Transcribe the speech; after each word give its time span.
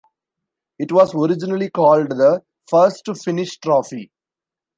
It 0.79 0.91
was 0.91 1.13
originally 1.13 1.69
called 1.69 2.09
the 2.09 2.41
"First 2.67 3.05
to 3.05 3.13
Finish" 3.13 3.59
Trophy. 3.59 4.11